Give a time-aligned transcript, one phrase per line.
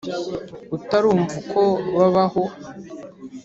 [0.75, 1.61] utarumva uko
[1.95, 2.43] babaho,